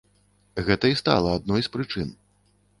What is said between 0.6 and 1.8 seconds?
Гэта і стала адной з